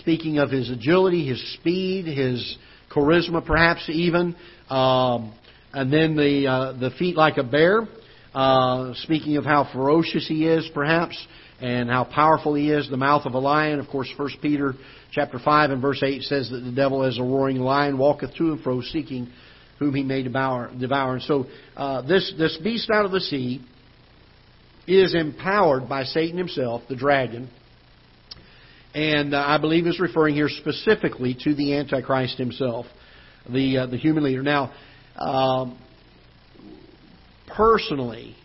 [0.00, 2.58] speaking of his agility, his speed, his
[2.90, 4.34] charisma, perhaps even,
[4.68, 5.32] um,
[5.72, 7.86] and then the the feet like a bear.
[8.34, 11.16] Uh, speaking of how ferocious he is, perhaps,
[11.60, 13.78] and how powerful he is, the mouth of a lion.
[13.78, 14.74] Of course, 1 Peter
[15.12, 18.52] chapter 5 and verse 8 says that the devil as a roaring lion walketh to
[18.52, 19.30] and fro seeking
[19.78, 20.70] whom he may devour.
[20.78, 21.14] devour.
[21.14, 23.64] And so uh, this, this beast out of the sea
[24.88, 27.48] is empowered by Satan himself, the dragon,
[28.94, 32.86] and uh, I believe is referring here specifically to the Antichrist himself,
[33.48, 34.42] the, uh, the human leader.
[34.42, 34.72] Now,
[35.18, 35.78] um,
[37.56, 38.36] personally,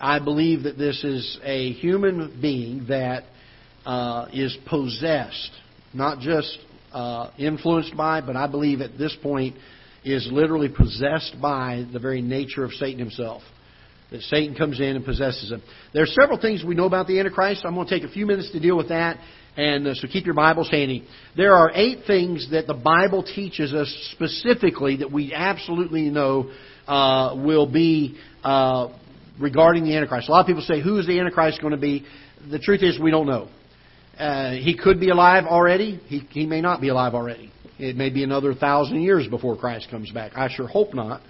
[0.00, 3.24] I believe that this is a human being that
[3.84, 5.50] uh, is possessed,
[5.92, 6.58] not just
[6.92, 9.56] uh, influenced by, but I believe at this point
[10.04, 13.42] is literally possessed by the very nature of Satan himself.
[14.10, 15.62] That Satan comes in and possesses him.
[15.92, 17.62] There are several things we know about the Antichrist.
[17.64, 19.18] I'm going to take a few minutes to deal with that,
[19.56, 21.06] and uh, so keep your Bibles handy.
[21.36, 26.52] There are eight things that the Bible teaches us specifically that we absolutely know
[26.86, 28.88] uh, will be uh,
[29.40, 30.28] regarding the Antichrist.
[30.28, 32.04] A lot of people say, who is the Antichrist going to be?
[32.50, 33.48] The truth is, we don't know.
[34.18, 36.00] Uh, he could be alive already.
[36.06, 37.50] He, he may not be alive already.
[37.78, 40.32] It may be another thousand years before Christ comes back.
[40.36, 41.22] I sure hope not,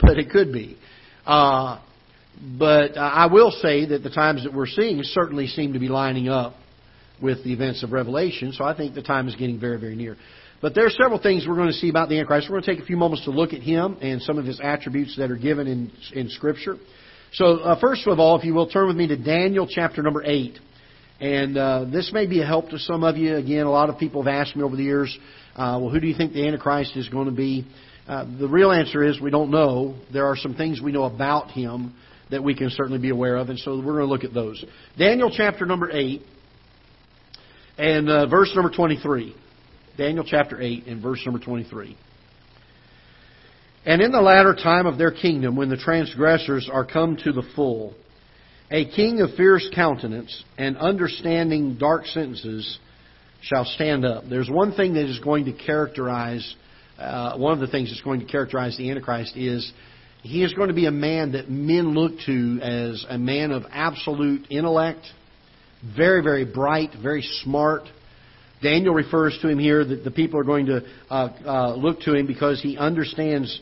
[0.00, 0.76] but it could be.
[1.24, 1.80] Uh,
[2.58, 6.28] but I will say that the times that we're seeing certainly seem to be lining
[6.28, 6.54] up
[7.22, 10.16] with the events of Revelation, so I think the time is getting very, very near.
[10.60, 12.48] But there are several things we're going to see about the Antichrist.
[12.48, 14.60] We're going to take a few moments to look at him and some of his
[14.62, 16.76] attributes that are given in, in Scripture.
[17.32, 20.22] So, uh, first of all, if you will, turn with me to Daniel chapter number
[20.24, 20.58] 8.
[21.20, 23.36] And uh, this may be a help to some of you.
[23.36, 25.16] Again, a lot of people have asked me over the years,
[25.56, 27.66] uh, well, who do you think the Antichrist is going to be?
[28.06, 29.96] Uh, the real answer is we don't know.
[30.12, 31.94] There are some things we know about him
[32.30, 34.64] that we can certainly be aware of, and so we're going to look at those.
[34.98, 36.22] Daniel chapter number 8
[37.78, 39.36] and uh, verse number 23.
[39.96, 41.96] Daniel chapter 8 and verse number 23.
[43.84, 47.42] And in the latter time of their kingdom, when the transgressors are come to the
[47.56, 47.94] full,
[48.70, 52.78] a king of fierce countenance and understanding dark sentences
[53.42, 54.24] shall stand up.
[54.30, 56.54] There's one thing that is going to characterize,
[56.98, 59.70] uh, one of the things that's going to characterize the Antichrist is
[60.22, 63.64] he is going to be a man that men look to as a man of
[63.70, 65.04] absolute intellect,
[65.96, 67.82] very, very bright, very smart,
[68.62, 72.14] Daniel refers to him here that the people are going to uh, uh, look to
[72.14, 73.60] him because he understands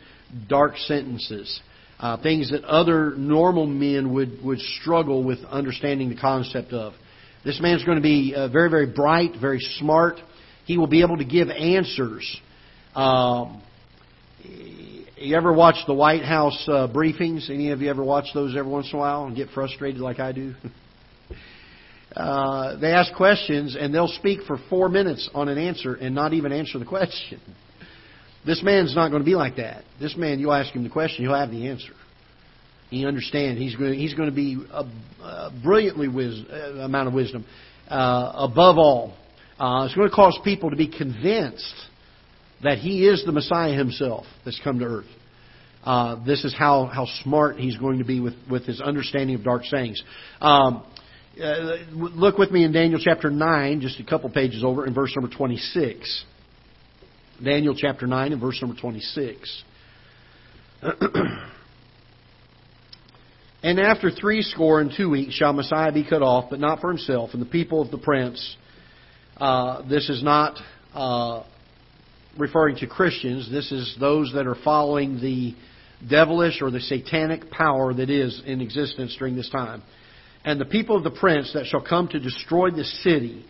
[0.48, 1.60] dark sentences,
[1.98, 6.92] uh, things that other normal men would, would struggle with understanding the concept of.
[7.44, 10.16] This man's going to be uh, very, very bright, very smart.
[10.66, 12.38] He will be able to give answers.
[12.94, 13.62] Um,
[14.42, 17.48] you ever watch the White House uh, briefings?
[17.48, 20.20] Any of you ever watch those every once in a while and get frustrated like
[20.20, 20.54] I do?
[22.16, 26.32] uh, they ask questions and they'll speak for four minutes on an answer and not
[26.32, 27.40] even answer the question.
[28.44, 29.84] This man's not going to be like that.
[30.00, 31.92] This man, you ask him the question, he'll have the answer.
[32.88, 33.60] He understands.
[33.60, 33.92] He's going.
[33.92, 34.82] To, he's going to be a,
[35.22, 37.46] a brilliantly wis- uh, amount of wisdom.
[37.88, 39.14] Uh, above all,
[39.60, 41.74] uh, it's going to cause people to be convinced
[42.64, 45.06] that he is the Messiah himself that's come to earth.
[45.84, 49.44] Uh, this is how, how smart he's going to be with, with his understanding of
[49.44, 50.02] dark sayings.
[50.40, 50.84] Um,
[51.40, 55.14] uh, look with me in Daniel chapter 9, just a couple pages over, in verse
[55.16, 56.24] number 26.
[57.42, 59.62] Daniel chapter 9 and verse number 26.
[63.62, 66.88] and after three score and two weeks shall Messiah be cut off, but not for
[66.88, 68.56] himself, and the people of the prince.
[69.36, 70.58] Uh, this is not
[70.94, 71.42] uh,
[72.38, 73.50] referring to Christians.
[73.50, 75.54] This is those that are following the
[76.08, 79.82] devilish or the satanic power that is in existence during this time.
[80.44, 83.44] And the people of the prince that shall come to destroy the city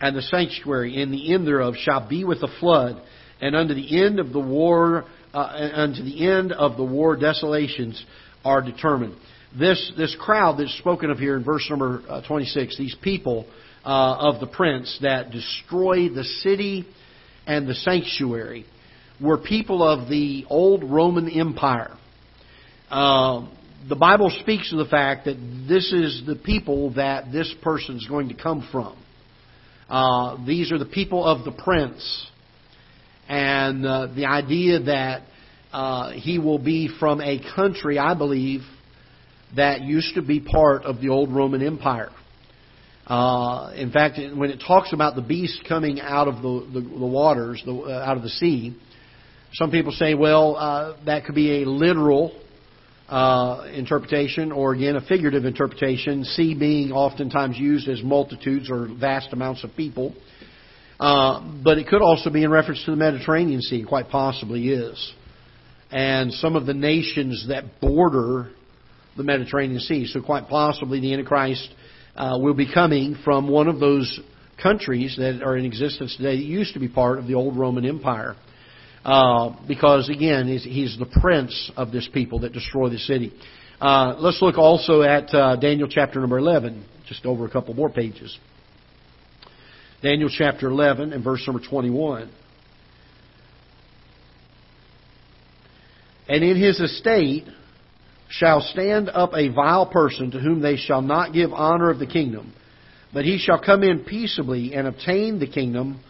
[0.00, 3.00] and the sanctuary in the end thereof shall be with the flood,
[3.40, 8.04] and unto the end of the war, uh, unto the end of the war desolations
[8.44, 9.14] are determined.
[9.56, 13.46] This this crowd that's spoken of here in verse number uh, 26, these people
[13.84, 16.84] uh, of the prince that destroy the city
[17.46, 18.66] and the sanctuary,
[19.20, 21.96] were people of the old Roman Empire.
[22.90, 23.46] Uh,
[23.88, 25.36] the Bible speaks of the fact that
[25.68, 28.96] this is the people that this person is going to come from.
[29.88, 32.26] Uh, these are the people of the prince.
[33.28, 35.22] And uh, the idea that
[35.72, 38.60] uh, he will be from a country, I believe,
[39.56, 42.10] that used to be part of the old Roman Empire.
[43.06, 47.06] Uh, in fact, when it talks about the beast coming out of the, the, the
[47.06, 48.76] waters, the, uh, out of the sea,
[49.54, 52.32] some people say, well, uh, that could be a literal
[53.08, 56.24] uh, interpretation, or again, a figurative interpretation.
[56.24, 60.14] Sea being oftentimes used as multitudes or vast amounts of people.
[60.98, 65.12] Uh, but it could also be in reference to the Mediterranean Sea, quite possibly is.
[65.90, 68.50] And some of the nations that border
[69.16, 70.06] the Mediterranean Sea.
[70.06, 71.68] So, quite possibly, the Antichrist
[72.16, 74.20] uh, will be coming from one of those
[74.62, 77.84] countries that are in existence today that used to be part of the old Roman
[77.84, 78.36] Empire.
[79.04, 83.32] Uh, because again, he's, he's, the prince of this people that destroy the city.
[83.80, 87.90] Uh, let's look also at uh, Daniel chapter number 11, just over a couple more
[87.90, 88.38] pages.
[90.02, 92.30] Daniel chapter 11 and verse number 21.
[96.28, 97.44] And in his estate
[98.28, 102.06] shall stand up a vile person to whom they shall not give honor of the
[102.06, 102.52] kingdom,
[103.12, 106.00] but he shall come in peaceably and obtain the kingdom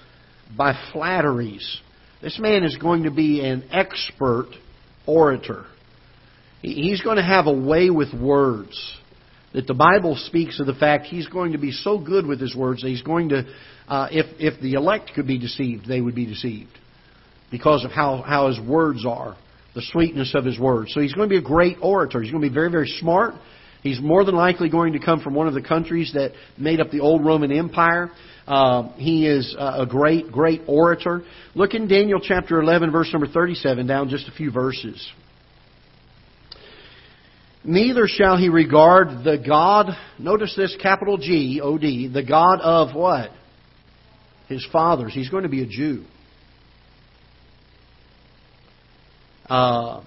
[0.57, 1.81] by flatteries.
[2.23, 4.49] This man is going to be an expert
[5.07, 5.67] orator.
[6.63, 8.99] He's going to have a way with words.
[9.53, 12.57] That the Bible speaks of the fact he's going to be so good with his
[12.57, 13.45] words that he's going to,
[13.87, 16.71] uh, if, if the elect could be deceived, they would be deceived
[17.51, 19.37] because of how, how his words are
[19.75, 20.93] the sweetness of his words.
[20.95, 22.23] So he's going to be a great orator.
[22.23, 23.35] He's going to be very, very smart.
[23.83, 26.91] He's more than likely going to come from one of the countries that made up
[26.91, 28.11] the old Roman Empire.
[28.47, 31.23] Uh, he is a great, great orator.
[31.55, 35.05] Look in Daniel chapter 11, verse number 37, down just a few verses.
[37.65, 42.95] Neither shall he regard the God, notice this capital G, O D, the God of
[42.95, 43.31] what?
[44.49, 45.13] His fathers.
[45.15, 46.05] He's going to be a Jew.
[49.49, 50.03] Uh,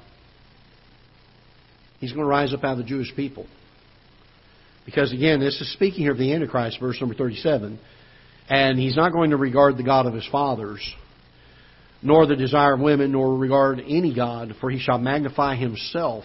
[1.99, 3.47] he's going to rise up out of the Jewish people.
[4.85, 7.79] Because again, this is speaking here of the Antichrist, verse number 37.
[8.47, 10.87] And he's not going to regard the God of his fathers,
[12.03, 16.23] nor the desire of women, nor regard any God, for he shall magnify himself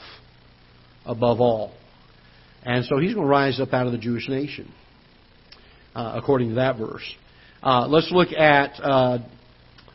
[1.07, 1.73] above all.
[2.63, 4.71] And so he's going to rise up out of the Jewish nation,
[5.95, 7.15] uh, according to that verse.
[7.63, 9.19] Uh, let's look at uh,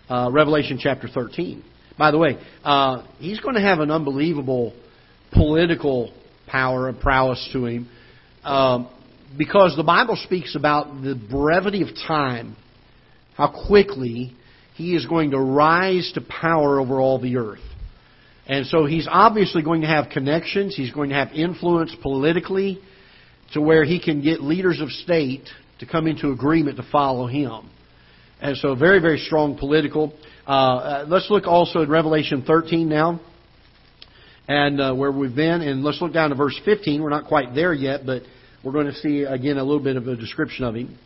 [0.10, 1.64] uh Revelation chapter 13.
[1.98, 4.74] By the way, uh, he's going to have an unbelievable
[5.32, 6.12] political
[6.48, 7.90] power and prowess to him
[8.46, 8.90] um,
[9.38, 12.56] because the Bible speaks about the brevity of time,
[13.36, 14.34] how quickly
[14.76, 17.60] he is going to rise to power over all the earth.
[18.48, 22.80] And so he's obviously going to have connections, he's going to have influence politically
[23.54, 25.48] to where he can get leaders of state
[25.80, 27.70] to come into agreement to follow him.
[28.42, 30.14] And so very, very strong political.
[30.48, 33.20] Uh, uh, let's look also at Revelation 13 now,
[34.48, 37.02] and uh, where we've been, and let's look down to verse 15.
[37.02, 38.24] We're not quite there yet, but
[38.64, 40.98] we're going to see again a little bit of a description of him.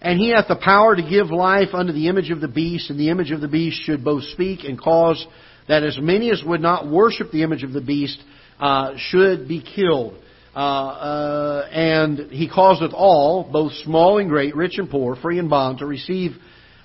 [0.00, 2.98] And he hath the power to give life unto the image of the beast, and
[2.98, 5.26] the image of the beast should both speak and cause
[5.68, 8.18] that as many as would not worship the image of the beast
[8.60, 10.14] uh, should be killed.
[10.54, 15.50] Uh, uh, and he causeth all, both small and great, rich and poor, free and
[15.50, 16.32] bond, to receive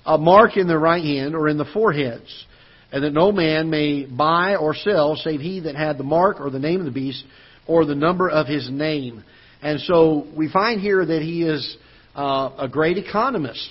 [0.06, 2.46] a mark in the right hand or in the foreheads,
[2.94, 6.48] and that no man may buy or sell save he that had the mark or
[6.48, 7.24] the name of the beast
[7.66, 9.24] or the number of his name.
[9.60, 11.76] And so we find here that he is
[12.14, 13.68] uh, a great economist.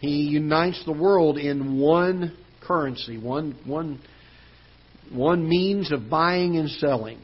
[0.00, 2.36] He unites the world in one
[2.66, 4.00] currency, one, one,
[5.12, 7.20] one means of buying and selling.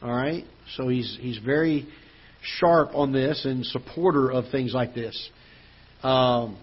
[0.00, 0.44] All right?
[0.78, 1.86] So he's, he's very
[2.40, 5.30] sharp on this and supporter of things like this.
[6.02, 6.56] Um,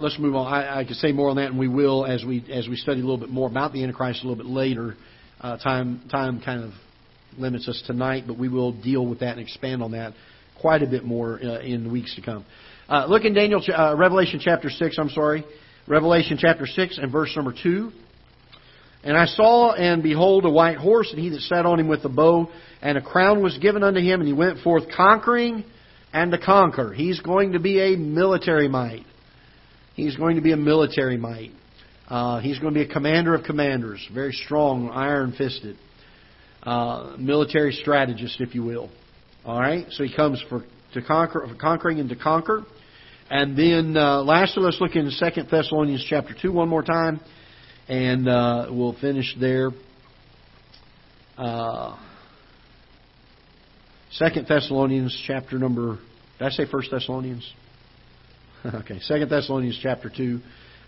[0.00, 0.52] let's move on.
[0.52, 3.00] I, I could say more on that, and we will as we as we study
[3.00, 4.96] a little bit more about the Antichrist a little bit later.
[5.40, 6.72] Uh, time time kind of
[7.38, 10.12] limits us tonight, but we will deal with that and expand on that
[10.60, 12.44] quite a bit more uh, in the weeks to come.
[12.88, 14.98] Uh, look in Daniel, uh, Revelation chapter six.
[14.98, 15.44] I'm sorry,
[15.86, 17.90] Revelation chapter six and verse number two.
[19.02, 22.04] And I saw and behold a white horse, and he that sat on him with
[22.04, 22.50] a bow,
[22.82, 25.64] and a crown was given unto him, and he went forth conquering
[26.12, 26.92] and to conquer.
[26.92, 29.06] He's going to be a military might.
[30.00, 31.50] He's going to be a military might.
[32.08, 35.76] Uh, he's going to be a commander of commanders, very strong, iron fisted,
[36.62, 38.90] uh, military strategist, if you will.
[39.44, 42.64] All right, so he comes for to conquer, for conquering and to conquer.
[43.28, 47.20] And then, uh, lastly, let's look in Second Thessalonians chapter two one more time,
[47.86, 49.70] and uh, we'll finish there.
[51.36, 51.96] Uh,
[54.12, 55.98] Second Thessalonians chapter number.
[56.38, 57.48] Did I say First Thessalonians?
[58.74, 60.40] okay, Second Thessalonians chapter two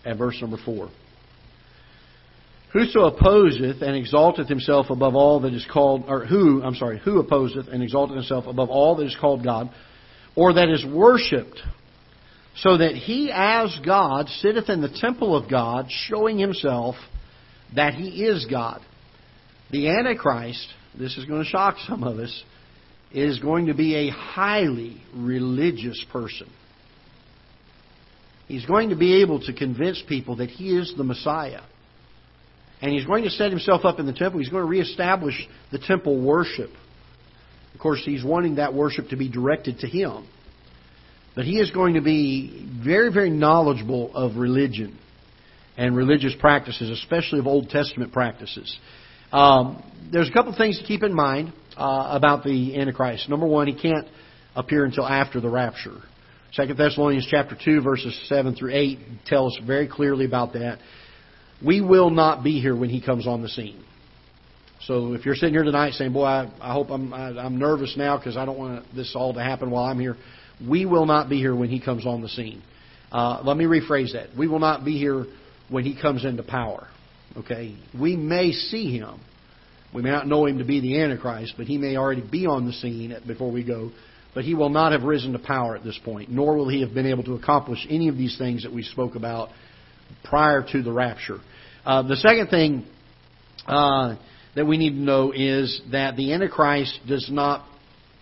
[0.05, 0.89] and verse number four.
[2.73, 7.19] Whoso opposeth and exalteth himself above all that is called, or who, I'm sorry, who
[7.19, 9.69] opposeth and exalteth himself above all that is called God,
[10.35, 11.61] or that is worshipped,
[12.57, 16.95] so that he as God sitteth in the temple of God, showing himself
[17.75, 18.81] that he is God.
[19.69, 20.67] The Antichrist,
[20.97, 22.43] this is going to shock some of us,
[23.11, 26.49] is going to be a highly religious person.
[28.53, 31.61] He's going to be able to convince people that he is the Messiah.
[32.83, 34.41] And he's going to set himself up in the temple.
[34.41, 35.33] He's going to reestablish
[35.71, 36.69] the temple worship.
[37.73, 40.27] Of course, he's wanting that worship to be directed to him.
[41.35, 44.99] But he is going to be very, very knowledgeable of religion
[45.75, 48.77] and religious practices, especially of Old Testament practices.
[49.31, 49.81] Um,
[50.11, 53.29] there's a couple things to keep in mind uh, about the Antichrist.
[53.29, 54.07] Number one, he can't
[54.55, 56.03] appear until after the rapture.
[56.53, 60.77] Second Thessalonians chapter two, verses seven through eight tell us very clearly about that.
[61.65, 63.83] We will not be here when he comes on the scene.
[64.81, 67.95] So if you're sitting here tonight saying, "Boy, I, I hope I'm I, I'm nervous
[67.97, 70.15] now because I don't want this all to happen while I'm here,"
[70.67, 72.61] we will not be here when he comes on the scene.
[73.11, 74.37] Uh, let me rephrase that.
[74.37, 75.25] We will not be here
[75.69, 76.87] when he comes into power.
[77.35, 79.19] Okay, we may see him.
[79.91, 82.67] We may not know him to be the Antichrist, but he may already be on
[82.67, 83.91] the scene before we go
[84.33, 86.93] but he will not have risen to power at this point, nor will he have
[86.93, 89.49] been able to accomplish any of these things that we spoke about
[90.23, 91.39] prior to the rapture.
[91.85, 92.85] Uh, the second thing
[93.67, 94.15] uh,
[94.55, 97.65] that we need to know is that the Antichrist does not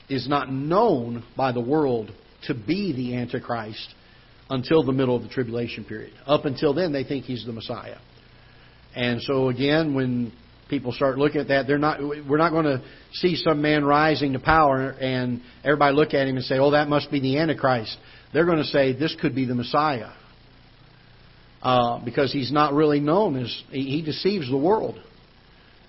[0.10, 2.12] is not known by the world
[2.44, 3.94] to be the Antichrist
[4.50, 6.14] until the middle of the tribulation period.
[6.26, 7.98] Up until then, they think he's the Messiah.
[8.94, 10.34] And so again, when
[10.72, 12.00] people start looking at that, they're not.
[12.02, 12.82] We're not going to
[13.14, 16.88] see some man rising to power and everybody look at him and say, "Oh, that
[16.88, 17.96] must be the Antichrist."
[18.34, 20.14] They're going to say this could be the Messiah
[21.62, 25.00] uh, because he's not really known as he deceives the world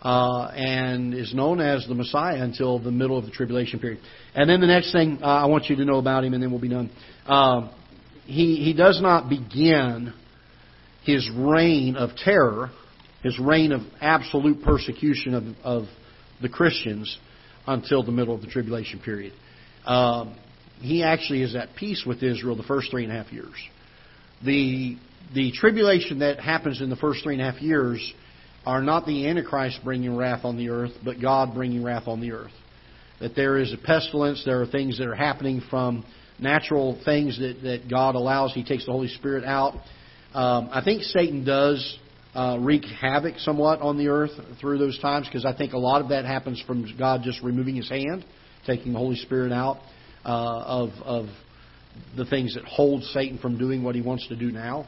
[0.03, 4.01] uh, and is known as the Messiah until the middle of the tribulation period.
[4.35, 6.51] And then the next thing uh, I want you to know about him, and then
[6.51, 6.91] we'll be done.
[7.25, 7.71] Uh,
[8.25, 10.13] he he does not begin
[11.05, 12.71] his reign of terror
[13.23, 15.85] his reign of absolute persecution of, of
[16.41, 17.19] the Christians
[17.67, 19.33] until the middle of the tribulation period.
[19.87, 20.37] Um,
[20.81, 23.55] he actually is at peace with Israel the first three and a half years.
[24.45, 24.97] The
[25.35, 28.13] the tribulation that happens in the first three and a half years
[28.67, 32.33] are not the Antichrist bringing wrath on the earth, but God bringing wrath on the
[32.33, 32.53] earth.
[33.21, 36.05] That there is a pestilence, there are things that are happening from
[36.39, 38.53] natural things that, that God allows.
[38.53, 39.75] He takes the Holy Spirit out.
[40.35, 41.99] Um, I think Satan does
[42.35, 44.31] uh, wreak havoc somewhat on the earth
[44.61, 47.77] through those times because I think a lot of that happens from God just removing
[47.77, 48.25] His hand,
[48.67, 49.79] taking the Holy Spirit out
[50.25, 51.27] uh, of of
[52.17, 54.87] the things that hold Satan from doing what he wants to do now.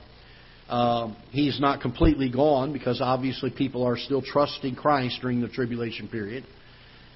[0.69, 6.09] Uh, he's not completely gone because obviously people are still trusting Christ during the tribulation
[6.09, 6.45] period.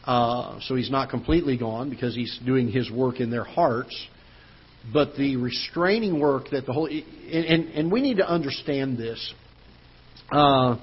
[0.04, 3.94] Uh, so he's not completely gone because he's doing his work in their hearts.
[4.92, 9.34] But the restraining work that the Holy and, and, and we need to understand this
[10.30, 10.76] uh,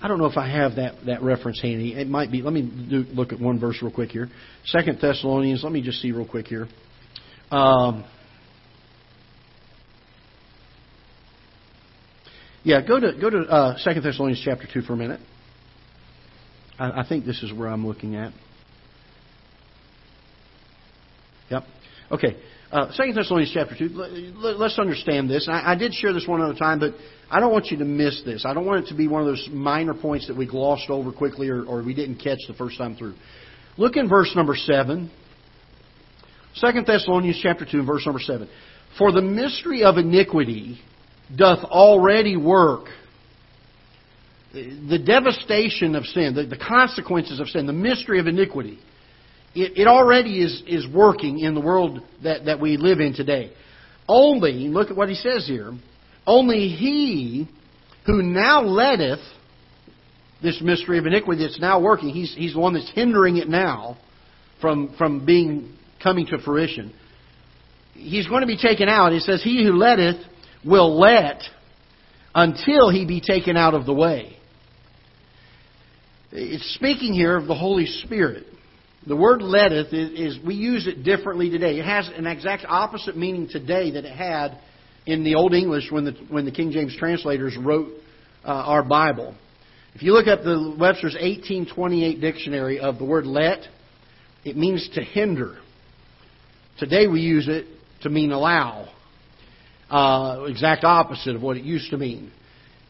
[0.00, 1.94] I don't know if I have that, that reference handy.
[1.94, 2.42] It might be.
[2.42, 4.28] Let me do, look at one verse real quick here.
[4.66, 5.62] Second Thessalonians.
[5.64, 6.68] Let me just see real quick here.
[7.50, 8.04] Um,
[12.62, 15.20] yeah, go to go to uh, Second Thessalonians chapter two for a minute.
[16.78, 18.32] I, I think this is where I'm looking at.
[21.50, 21.64] Yep.
[22.12, 22.36] Okay.
[22.70, 23.88] Uh, Second Thessalonians chapter two.
[23.90, 25.48] Let, us understand this.
[25.48, 26.94] I, I, did share this one other time, but
[27.30, 28.44] I don't want you to miss this.
[28.44, 31.12] I don't want it to be one of those minor points that we glossed over
[31.12, 33.14] quickly or, or we didn't catch the first time through.
[33.76, 35.12] Look in verse number seven.
[36.54, 38.48] Second Thessalonians chapter two, and verse number seven.
[38.98, 40.80] For the mystery of iniquity
[41.34, 42.86] doth already work.
[44.52, 48.80] The devastation of sin, the, the consequences of sin, the mystery of iniquity
[49.56, 53.52] it, it already is, is working in the world that, that we live in today.
[54.06, 55.72] Only, look at what he says here,
[56.26, 57.48] only he
[58.04, 59.20] who now letteth
[60.42, 63.96] this mystery of iniquity that's now working, he's, he's the one that's hindering it now
[64.60, 66.92] from, from being coming to fruition.
[67.94, 69.12] He's going to be taken out.
[69.12, 70.20] He says, He who letteth
[70.64, 71.42] will let
[72.34, 74.36] until he be taken out of the way.
[76.30, 78.46] It's speaking here of the Holy Spirit.
[79.06, 81.78] The word letteth is, is, we use it differently today.
[81.78, 84.58] It has an exact opposite meaning today that it had
[85.06, 87.92] in the Old English when the, when the King James translators wrote
[88.44, 89.34] uh, our Bible.
[89.94, 93.60] If you look up the Webster's 1828 dictionary of the word let,
[94.44, 95.56] it means to hinder.
[96.78, 97.66] Today we use it
[98.02, 98.88] to mean allow.
[99.88, 102.32] Uh, exact opposite of what it used to mean.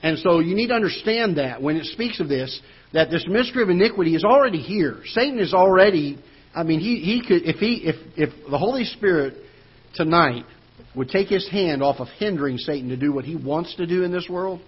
[0.06, 2.60] And so you need to understand that when it speaks of this,
[2.92, 5.00] that this mystery of iniquity is already here.
[5.06, 6.16] Satan is already,
[6.54, 9.34] I mean, he, he could, if he, if, if the Holy Spirit
[9.96, 10.44] tonight
[10.94, 14.04] would take his hand off of hindering Satan to do what he wants to do
[14.04, 14.60] in this world,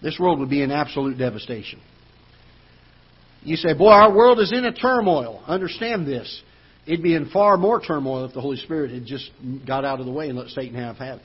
[0.00, 1.78] this world would be in absolute devastation.
[3.42, 5.42] You say, boy, our world is in a turmoil.
[5.46, 6.42] Understand this.
[6.86, 9.30] It'd be in far more turmoil if the Holy Spirit had just
[9.66, 11.20] got out of the way and let Satan have have.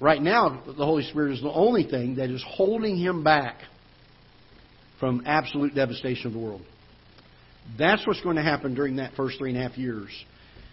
[0.00, 3.60] Right now, the Holy Spirit is the only thing that is holding him back
[5.00, 6.62] from absolute devastation of the world.
[7.76, 10.08] That's what's going to happen during that first three and a half years,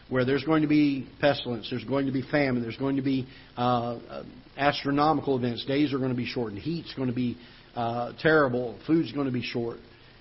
[0.09, 3.27] where there's going to be pestilence, there's going to be famine, there's going to be
[3.57, 4.23] uh, uh,
[4.57, 5.65] astronomical events.
[5.65, 7.35] Days are going to be shortened, heat's going to be
[7.75, 9.77] uh, terrible, food's going to be short,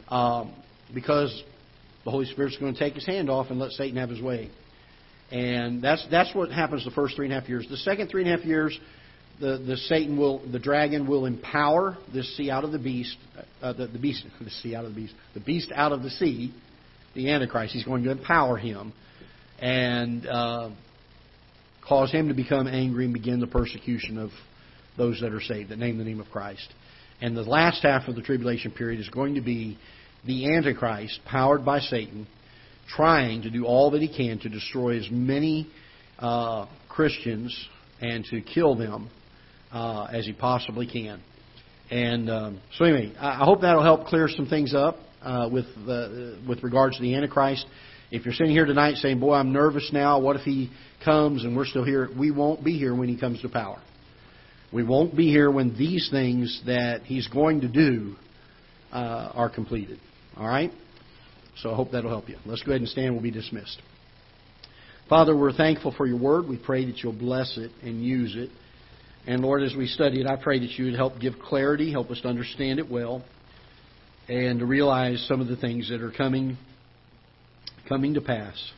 [0.09, 0.55] um,
[0.95, 1.43] because
[2.05, 4.51] the Holy Spirit's going to take His hand off and let Satan have his way.
[5.35, 7.67] And that's that's what happens the first three and a half years.
[7.69, 8.79] The second three and a half years,
[9.41, 13.17] the, the Satan will, the dragon will empower this sea out of the beast,
[13.61, 16.11] uh, the, the beast, the sea out of the beast, the beast out of the
[16.11, 16.55] sea,
[17.17, 17.75] the Antichrist.
[17.75, 18.93] He's going to empower him
[19.59, 20.71] and uh,
[21.85, 24.31] cause him to become angry and begin the persecution of
[24.97, 26.73] those that are saved that name the name of Christ.
[27.21, 29.79] And the last half of the tribulation period is going to be
[30.25, 32.29] the Antichrist, powered by Satan,
[32.89, 35.69] trying to do all that he can to destroy as many
[36.19, 37.69] uh, Christians
[38.01, 39.11] and to kill them
[39.73, 41.21] uh, as he possibly can.
[41.91, 46.39] And um, so, anyway, I hope that'll help clear some things up uh, with the,
[46.49, 47.67] with regards to the Antichrist.
[48.11, 50.21] If you're sitting here tonight saying, "Boy, I'm nervous now.
[50.21, 50.71] What if he
[51.05, 53.83] comes and we're still here?" We won't be here when he comes to power.
[54.73, 58.17] We won't be here when these things that he's going to do
[58.93, 60.01] uh, are completed.
[60.37, 60.73] All right.
[61.63, 62.37] So I hope that'll help you.
[62.45, 63.15] Let's go ahead and stand.
[63.15, 63.81] We'll be dismissed.
[65.09, 66.49] Father, we're thankful for your word.
[66.49, 68.51] We pray that you'll bless it and use it.
[69.27, 72.11] And Lord, as we study it, I pray that you would help give clarity, help
[72.11, 73.25] us to understand it well,
[74.29, 76.57] and to realize some of the things that are coming
[77.89, 78.73] coming to pass.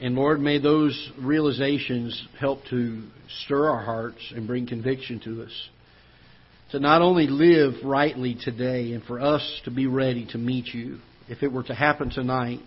[0.00, 3.04] And Lord, may those realizations help to
[3.44, 5.68] stir our hearts and bring conviction to us.
[6.72, 10.98] To not only live rightly today and for us to be ready to meet you,
[11.32, 12.60] if it were to happen tonight,